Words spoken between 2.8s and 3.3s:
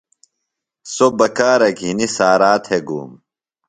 گوم۔